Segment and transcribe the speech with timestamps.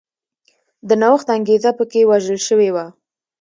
[0.87, 2.85] د نوښت انګېزه په کې وژل شوې وه.